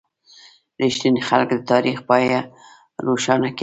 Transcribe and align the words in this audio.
•رښتیني 0.81 1.21
خلک 1.27 1.49
د 1.55 1.61
تاریخ 1.71 1.97
پاڼه 2.09 2.39
روښانه 3.07 3.49
کوي. 3.51 3.59